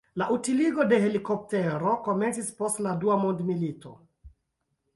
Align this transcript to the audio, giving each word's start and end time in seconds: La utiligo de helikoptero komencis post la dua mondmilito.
La 0.19 0.27
utiligo 0.35 0.85
de 0.93 0.97
helikoptero 1.03 1.93
komencis 2.07 2.49
post 2.63 2.81
la 2.89 2.97
dua 3.05 3.21
mondmilito. 3.27 3.95